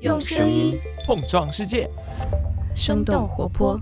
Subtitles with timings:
[0.00, 1.88] 用声音碰撞世界，
[2.74, 3.80] 生动活泼。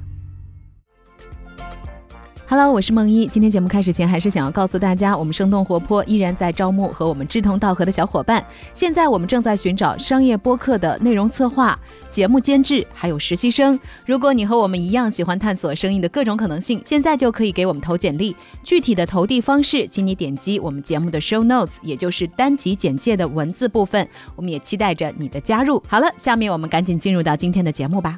[2.56, 3.26] Hello，我是梦一。
[3.26, 8.46] 今天节目开始前，还是想要告诉大家，我们生动活泼依然在招募和我们志同道合的小伙伴。
[8.72, 11.76] 现在我们正在寻找商业播客的内容策划、
[12.08, 13.76] 节目监制，还有实习生。
[14.06, 18.36] 如果你和我们一样喜欢探索声音的各种可能性，现在就可以给我们投简历。
[18.62, 24.08] 具体的投递方式，请你点击我们节目的 show notes，也就是单集简介的文字部分。
[24.36, 25.82] 我们也期待着你的加入。
[25.88, 28.16] 好了，下面我们赶紧进入到今天的节目吧。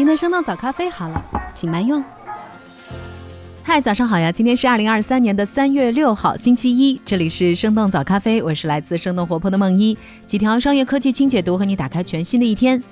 [0.00, 1.22] 您的生动早咖啡好了，
[1.54, 2.02] 请慢用。
[3.62, 4.32] 嗨，早上好呀！
[4.32, 12.82] 今天是二零二三年的三月六号，星期一，这里是生动早咖啡，我是来自生动活泼的梦一，几条商业科技轻解读，和你打开全新的一天。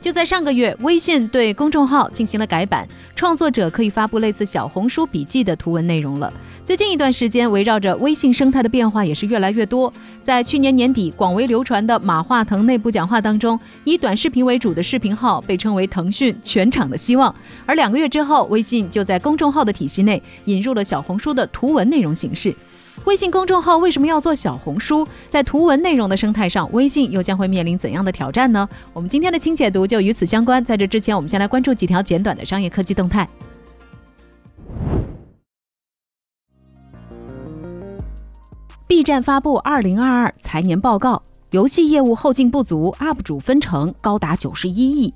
[0.00, 6.32] 就在上个月，微信对公众号进行了改版，创作者可以发布类似小红书笔记的图文内容了。
[6.64, 9.92] 最近一段时间，围绕着微信生态的变化也是越来越多。
[10.22, 17.34] 在去年年底广为流传的马化腾内部讲话当中，以短视频为主的视频号被称为腾讯全场的希望。
[17.66, 22.54] 而两个月之后，微信就在公众号的体系内引入了小红书的图文内容形式。
[23.04, 25.06] 微信公众号为什么要做小红书？
[25.28, 28.68] 在图文内容的生态上，微信又将会面临怎样的挑战呢？
[28.92, 30.62] 我们今天的轻解读就与此相关。
[30.62, 33.26] 在这之前，我们先来关注几条简短的商业科技动态。
[38.86, 45.14] B 站发布二零二二财年报告，游戏业务后劲不足，UP 主分成高达九十一亿。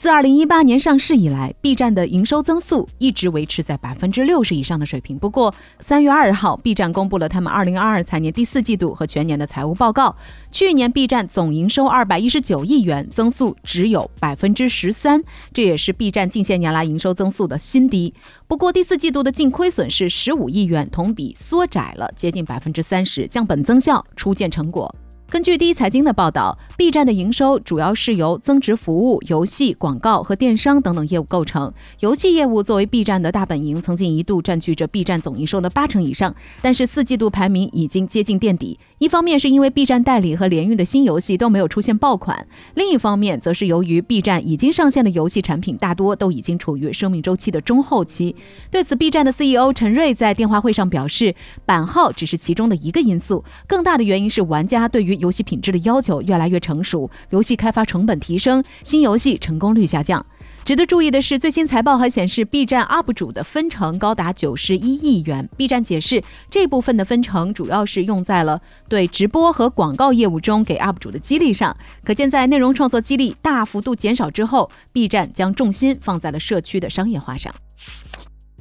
[0.00, 5.14] 自二零一八年上市以来，B 站的营收增速一直维持在百分之六十以上的水平。
[5.18, 10.16] 不过，三月二号，B 站公布了他们二零二二财年第四季度和全年的财务报告。
[10.50, 15.20] 去年 B 站总营收二百一十九亿元，增速只有百分之十三，
[15.52, 18.14] 这也是 B 站近些年来营收增速的新低。
[18.48, 24.90] 不过，第四季度的净亏损是十五亿元，同比缩窄了接近百分之三十，降本增效，初见成果。
[25.30, 31.72] 根据第一财经的报道，B 站的营收主要是由增值服务、游戏、广告和电商等等业务构成。
[32.00, 38.80] 游戏业务作为 B 站的大本营，曾经一度占据着 B 站总营收的八成以上，但是四季度排名已经接近垫底。
[38.98, 48.34] 一方面是因为 B 站代理和联运的新游戏都没有出现爆款，另一方面则是由于 B 站已经上线的游戏产品大多都已经处于生命周期的中后期。
[48.68, 60.24] 对此，B 站的 CEO 陈瑞在电话会上表示，版号只是其中的一个因素，更大的原因是玩家对于游戏品质的要求越来越成熟，游戏开发成本提升，新游戏成功率下降。
[60.62, 65.48] 值得注意的是，最新财报还显示，B 站 UP 主的分成高达九十一亿元。
[65.56, 71.74] B 站解释，这部分的分成主要是用在了对直播和广告业务中给 UP 主的激励上。
[72.04, 77.52] 可见，在内容创作激励大幅度减少之后，B 站将重心放在了社区的商业化上。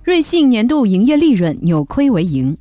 [0.05, 2.55] 瑞幸年度营业利润扭亏为盈。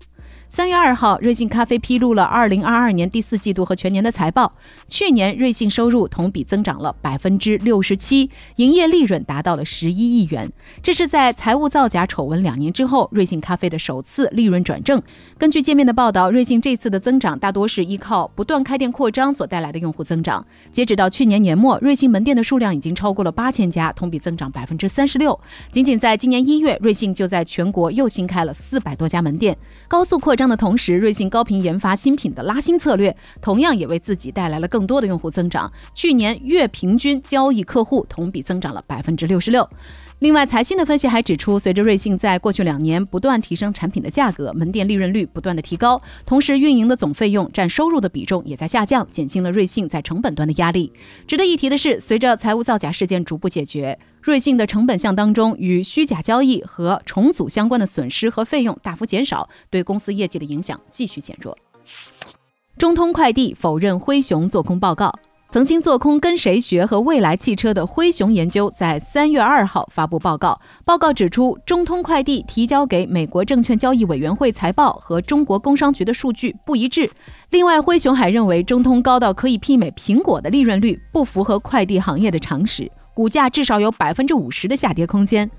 [0.58, 4.52] 三月二号，瑞幸咖啡披露了二零二二年第四季度和全年的财报。
[4.88, 10.50] 去年，瑞幸收入同比增长了百分之六十七，营业利润达到了十一亿元。
[10.82, 15.00] 这是在财务造假丑闻两年之后，瑞幸咖啡的首次利润转正。
[15.38, 20.44] 根据界面的报道，瑞幸这次的增长大多是依靠不断开店扩张所带来的用户增长。
[20.72, 25.38] 截止到去年年末，瑞幸门店的数量已经超过了八千家，同比增长百分之三十六。
[25.70, 35.70] 仅仅在今年一月，瑞幸就在全国又新开了四百多家门店，高速扩张的同时，瑞幸高频研发新品的拉新策略，同样也为自己带来了更多的用户增长。
[35.94, 39.68] 去年月平均交易客户同比增长了百分之六十六。
[40.20, 50.92] 另外，财新的分析还指出，随着瑞幸在过去两年不断提升产品的价格，门店利润率不断的提高，同时运营的总费用占收入的比重也在下降，减轻了瑞幸在成本端的压力。
[51.28, 61.56] 值得一提的是，随着财务造假事件逐步解决，瑞幸的成本项当中与虚假交易和重组相关的损失和费用大幅减少，对公司业绩的影响继续减弱。
[62.76, 65.12] 中通快递否认灰熊做空报告。
[65.50, 70.60] 曾经做空跟谁学和未来汽车的灰熊研究在三月二号发布报告。
[70.84, 77.10] 报告指出，中通快递提交给美国证券交易委员会财报和中国工商局的数据不一致。
[77.48, 85.50] 另外，灰熊还认为中通高到可以媲美苹果的利润率，不符合快递行业的常识，股价至少有百分之五十的下跌空间。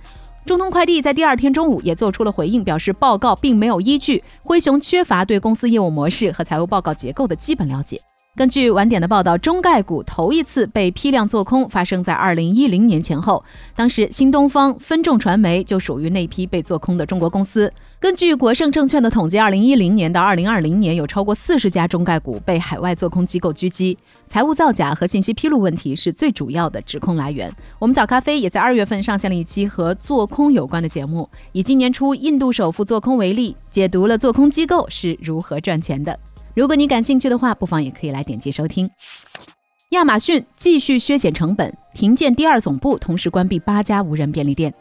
[0.46, 8.00] 中通快递在第二天中午也做出了回应，表示报告并没有依据，灰熊缺乏对公司业务模式和财务报告结构的基本了解。
[8.40, 13.44] 根据晚点的报道，中概股头一次被批量做空发生在二零一零年前后，
[13.76, 17.70] 当时新东方、分众传媒就属于那批被做空的中国公司。
[18.00, 27.52] 根据国盛证券的统计，二零一零年到二零二零年，有超过四十家中概股被海外做空机构狙击，财务造假和信息披露问题是最主要的指控来源。
[27.78, 36.18] 我们早咖啡也在二月份上线了一期和做空有关的节目，以今年初印度首富做空为例，解读了做空机构是如何赚钱的。
[36.60, 38.92] 如果你感兴趣的话，不妨也可以来点击收听。
[39.92, 44.74] 亚马逊继续削减成本，停建第二总部，同时关闭八家无人便利店。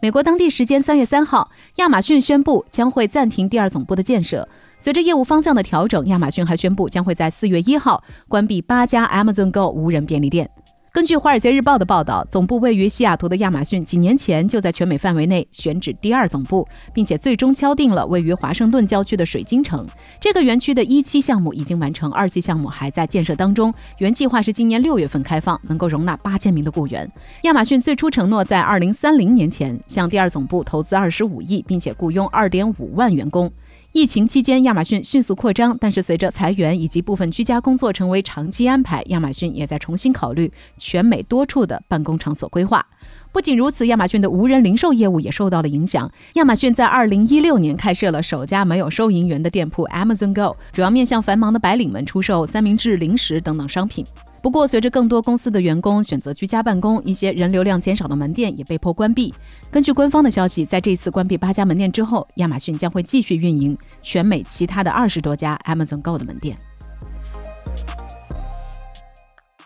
[0.00, 4.48] 美国当地时间三月三号，亚马逊宣布将会暂停第二总部的建设。
[4.78, 10.48] 随着业务方向的调整，亚马逊还宣布将会在四月一号关闭八家 Amazon Go 无人便利店。
[10.90, 19.86] 根据《华尔街日报》的报道，总部位于西雅图的亚马逊几年前就在全美范围内选址第二总部，并且最终敲定了位于华盛顿郊区的水晶城。
[20.18, 23.72] 这个园区的一期项目已经完成，二期项目还在建设当中。
[23.98, 27.10] 原计划是今年六月份开放，能够容纳八千名的雇员。
[27.42, 33.52] 亚马逊最初承诺在二零三零年前向第二总部投资二十五亿，并且雇佣二点五万员工。
[33.92, 42.86] 疫情期间，亚马逊迅速扩张，但是随着裁员以及部分居家工作成为长期安排，亚马逊也在重新考虑全美多处的办公场所规划。
[43.32, 46.08] 不仅如此，亚马逊的无人零售业务也受到了影响。
[46.34, 54.04] 亚马逊在二零一六年开设了首家没有收银员的店铺 Amazon Go，主要面向繁忙的白领们出售三明治、零食等等商品。
[54.40, 59.34] 不过，随着更多公司的员工选择居家办公，一些人流量减少的门店也被迫关闭。
[59.70, 66.56] 根据官方的消息，在这次关闭八家门店之后，亚马逊将会继续运营全美其他的二十多家 Amazon Go 的门店。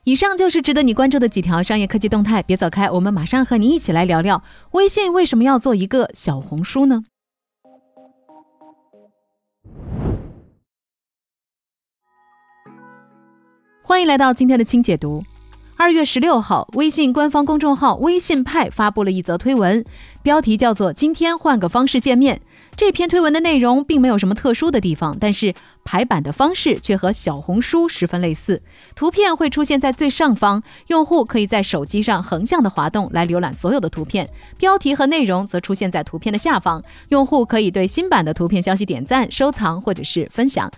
[0.05, 4.43] 以上就是值得你关注的几条商业科技动态，别走开，我们马上和你一起来聊聊
[4.73, 7.05] 微信为什么要做一个小红书呢？
[13.85, 15.25] 欢迎来到今天的轻解读。
[15.77, 19.85] 二月十六号，微信官方公众号“微信派”发布了一则推文，
[20.23, 22.41] 标题叫做“今天换个方式见面”。
[22.77, 25.53] 这篇推文的内容并没有什么特殊的地方，但是
[25.85, 28.63] 排版的方式却和小红书十分类似。
[28.95, 34.25] 图片会出现在最上方，用户可以在手机上横向的滑动来浏览所有的图片；
[34.57, 40.71] 标题和内容则出现在图片的下方，用户可以对新版的图片消息点赞、收藏或者是分享。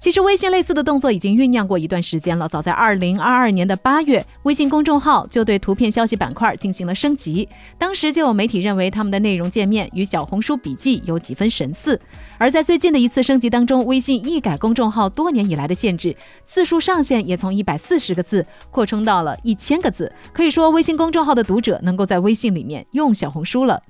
[0.00, 2.48] 其实，微信类似的动作已经酝酿过一段时间了。
[2.48, 7.46] 早在二零二二年的八月，微信公众号就对图片消息板块进行了升级。
[7.76, 12.00] 当时就有媒体认为，他们的内容界面与小红书笔记有几分神似。
[12.38, 16.16] 而在最近的一次升级当中，微信一改公众号多年以来的限制，
[16.46, 20.10] 字数上限也从一百四十个字扩充到了一千个字。
[20.32, 23.82] 可以说，微信公众号的读者能够在微信里面用小红书了。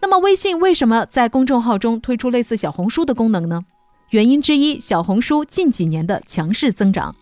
[0.00, 3.62] 那么，微信为什么在公众号中推出类似小红书的功能呢？
[4.12, 7.16] 原因之一，小红书近几年的强势增长。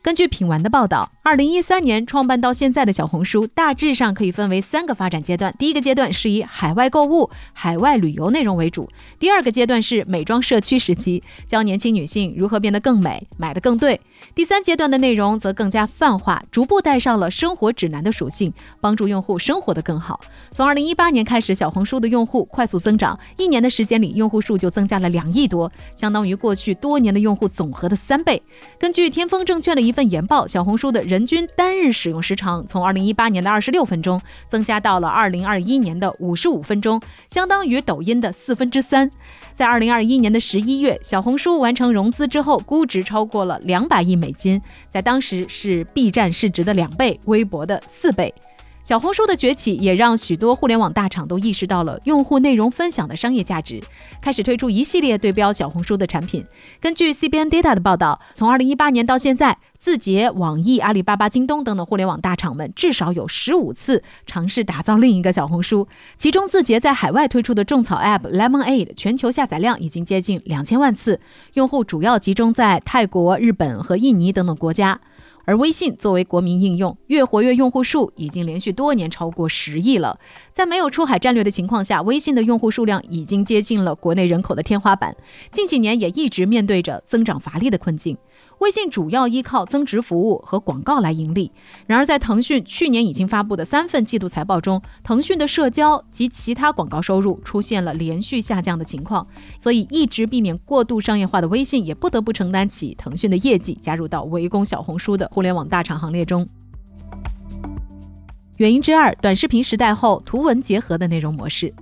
[0.00, 1.12] 根据品玩的报道。
[1.28, 5.54] 二零一三年创办到现在的小红书，大致上可以分为三个发展阶段。
[5.58, 8.88] 第一个阶段是以海外购物、海外旅游内容为主；
[9.18, 13.98] 第二个阶段是美妆社区时期，教年轻女性如何变得更美、买得更对；
[14.34, 18.50] 第三阶段的内容则更加泛化，逐步带上了生活指南的属性，
[18.80, 20.18] 帮助用户生活得更好。
[20.50, 28.42] 从二零一八年开始，小红书的用户快速增长，一年的时间里，用户数就增加了两亿多，相当于过去多年的用户总和的三倍。
[28.78, 39.10] 根据天风证券的一份研报，小红书的人人均单日使用时长从二零一八年的二十六分钟增加到了二零二一年的五十五分钟，相当于抖音的四分之三。
[39.52, 48.32] 在二零二一年的十一月，小红书完成融资之后，估值超过了两百亿美金，在当时是 B 站市值的两倍，微博的四倍。
[48.82, 53.82] 小红书的崛起也让许多互联网大厂都意识到了用户内容分享的商业价值，
[54.22, 56.46] 开始推出一系列对标小红书的产品。
[56.80, 65.86] 根据 CBN Data 的报道，从2018年到现在，字节、网易、阿里巴巴、京东等等互联网大厂们至少有十五次尝试打造另一个小红书。
[66.16, 71.20] 其中，字节在海外推出的种草 App Lemonade 全球下载量已经接近两千万次，
[71.52, 74.98] 用户主要集中在泰国、日本和印尼等等国家。
[75.48, 80.20] 而微信作为国民应用，月活跃用户数已经连续多年超过十亿了。
[80.52, 85.16] 在没有出海战略的情况下，微信的用户数量已经接近了国内人口的天花板。
[85.50, 88.14] 近几年也一直面对着增长乏力的困境。
[88.60, 91.52] 微信主要依靠增值服务和广告来盈利。
[91.86, 99.26] 然而，在腾讯去年已经发布的三份季度财报中，腾讯的社交及其他广告收入出现了连续下降的情况。
[99.58, 106.46] 所以，一直避免过度商业化的微信也不得不承担起腾讯的业绩，加入到围攻小红书的互联网大厂行列中。
[108.56, 111.72] 原因之二：短视频时代后图文结合的内容模式。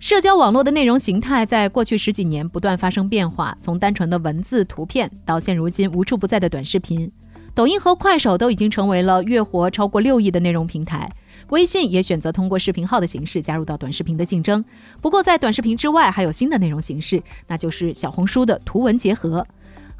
[0.00, 7.10] 社交网络的内容形态在过去十几年不断发生变化，从单纯的文字、图片到现如今无处不在的短视频。
[7.52, 11.10] 抖音和快手都已经成为了月活超过六亿的内容平台，
[11.48, 14.64] 微信也选择通过视频号的形式加入到短视频的竞争。
[15.02, 19.44] 不过，在短视频之外，还有新的内容形式，那就是小红书的图文结合。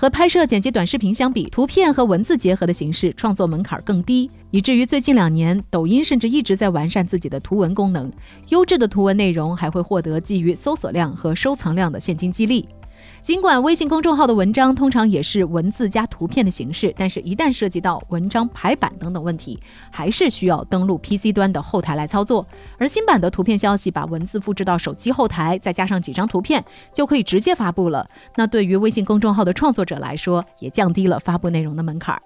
[0.00, 8.08] 和拍摄剪辑短视频相比，图片和文字结合的形式创作门槛更低，以至于最近两年，抖音甚至一直在完善自己的图文功能。
[8.50, 12.68] 优质的图文内容还会获得基于搜索量和收藏量的现金激励。
[13.20, 19.60] 尽管微信公众号的文章通常也是文字加图片的形式，但是，一旦涉及到文章排版等等问题，
[19.90, 22.46] 还是需要登录 PC 端的后台来操作。
[22.78, 28.08] 而新版的图片消息把文字复制到手机后台，再加上几张图片，就可以直接发布了。
[28.36, 32.18] 那对于微信公众号的创作者来说，也降低了发布内容的门槛。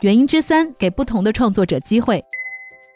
[0.00, 2.24] 原因之三，给不同的创作者机会。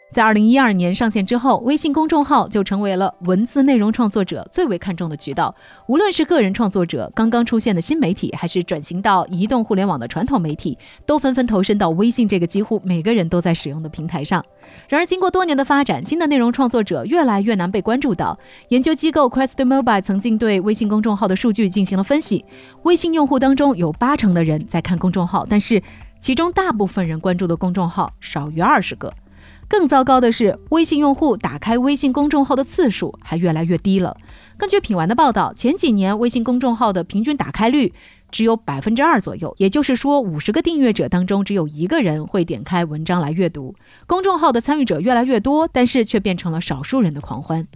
[0.09, 5.53] 在二零一二年上线之后，微信公众号就成为了文字内容创作者最为看重的渠道。
[5.87, 14.43] 无论是个人创作者、刚刚出现的新媒体，还是转型到移动互联网的传统媒体，都纷纷投身到微信这个几乎每个人都在使用的平台上。
[14.87, 18.39] 然而，经过多年的发展，新的内容创作者越来越难被关注到。
[18.69, 22.45] 研究机构 Quest Mobile 曾经对微信公众号的数据进行了分析，
[22.83, 25.83] 微信用户当中有八成的人在看公众号，但是
[26.21, 29.13] 其中大部分人关注的公众号少于二十个。
[29.69, 34.15] 更糟糕的是，微信用户打开微信公众号的次数还越来越低了。
[34.57, 37.93] 根据品玩的报道，前几年微信公众号的平均打开率
[38.31, 43.75] 只有百分之二左右，也就是说，五十个订阅者当中只有一个人会点开文章来阅读。
[44.07, 47.67] 公众号的参与者越来越多，但是却变成了少数人的狂欢。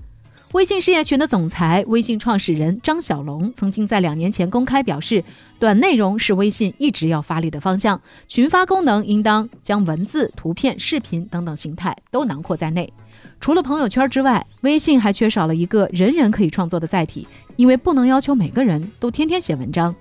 [0.53, 5.24] 微信事业群的总裁、微信创始人张小龙曾经在两年前公开表示，
[5.58, 12.91] 短内容是微信一直要发力的方向，群发功能应当将文字、图片、视频等等形态都囊括在内。
[13.39, 19.96] 除了朋友圈之外，微信还缺少了一个人人可以创作的载体，因为不能要求每个人都天天写文章。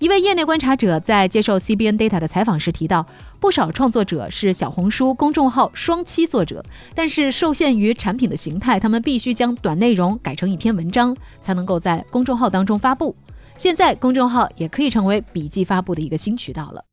[0.00, 3.06] 一位业内观察者在接受 CBN Data 的采访时提到，
[3.38, 6.62] 不少创作者是小红书公众号双栖作者，
[6.94, 13.14] 但是受限于产品的形态，他们必须将短内容改成一篇文章，才能够在公众号当中发布。
[13.56, 16.84] 现在，公众号也可以成为笔记发布的一个新渠道了。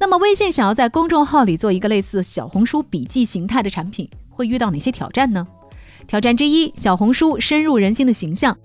[0.00, 5.46] 那么，微信想要在公众号里做一个类似小红书笔记形态的产品，会遇到哪些挑战呢？
[6.08, 8.58] 挑战之一，小红书深入人心的形象。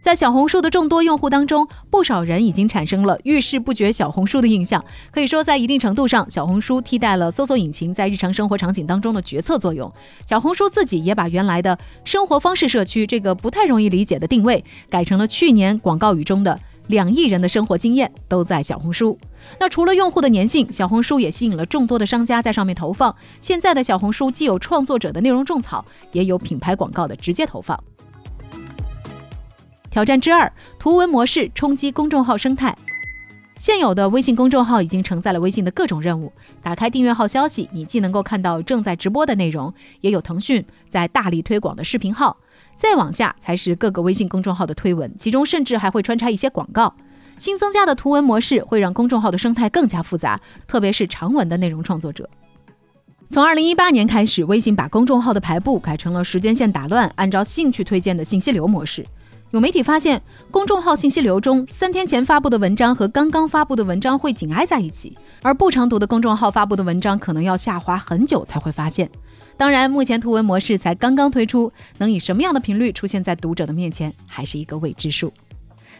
[0.00, 4.82] 在小红书的众多用户当中，不少人已经产生了遇事不决小红书的印象。
[5.10, 9.92] 可以说，在一定程度上，小红书替代了搜索引擎在日常生活场景当中的决策作用。
[10.24, 19.18] 小红书自己也把原来的生活方式社区这个不太容易理解的定位，改成了去年广告语中的两亿人的生活经验都在小红书。
[19.58, 23.14] 那除了用户的粘性，小红书也吸引了众多的商家在上面投放。
[23.38, 27.78] 现在的小红书既有创作者的内容种草，也有品牌广告的直接投放。
[30.00, 32.74] 挑战之二：图文模式冲击公众号生态。
[33.58, 36.32] 现有的微信公众号已经承载了微信的各种任务。
[36.62, 42.34] 打开订阅号消息，你既能够看到正在直播的内容，也有腾讯在大力推广的视频号。
[42.76, 46.94] 再往下才是各个微信公众号的推文，其中甚至还会穿插一些广告。
[47.36, 52.26] 新增加的图文模式会让公众号的生态更加复杂，特别是长文的内容创作者。
[53.28, 59.04] 从二零一八年开始，微信把公众号的排布改成了时间线打乱，按照兴趣推荐的信息流模式。
[59.50, 69.10] 有媒体发现，公众号信息流中，三天前发布的文章和刚刚发布的文章会紧挨在一起，而不常读的公众号发布的文章可能要下滑很久才会发现。
[69.56, 75.32] 当然，目前图文模式才刚刚推出，能以什么样的频率出现在读者的面前，还是一个未知数。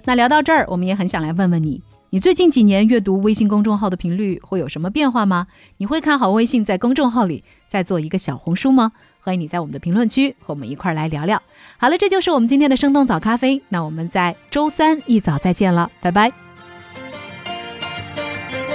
[0.05, 5.49] 那聊到这儿，我们也很想来问问你，你最近几年阅读微信公众号的频率会有什么变化吗？
[5.79, 8.93] 你会看好微信在公众号里再做一个小红书吗？
[9.31, 11.41] 欢迎你在我们的评论区和我们一块儿来聊聊。
[11.79, 13.63] 好了，这就是我们今天的生动早咖啡。
[13.69, 16.33] 那我们在周三一早再见了，拜拜。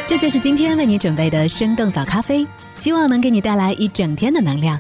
[0.08, 4.80] 这就是今天为你准备的生动早咖啡，希望能给你带来一整天的能量。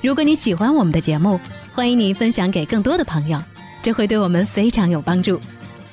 [0.00, 1.38] 如果你喜欢我们的节目，
[1.74, 3.38] 欢迎你分享给更多的朋友，
[3.82, 5.38] 这会对我们非常有帮助。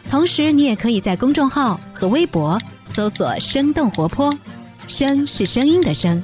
[0.09, 2.57] 同时，你也可以在公众号和微博
[2.93, 4.33] 搜索“生动活泼”，
[4.87, 6.23] 声是声音的声。